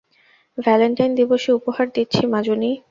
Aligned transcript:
Valentine 0.57 1.11
দিবসে 1.15 1.49
উপহার 1.53 1.85
দিচ্ছি 1.95 2.21
মাজুনি। 2.27 2.71